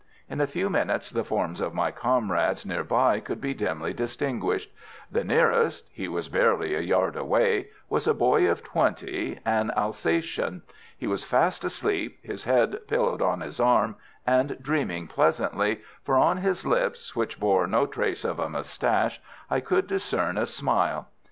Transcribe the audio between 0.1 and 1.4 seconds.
In a few minutes the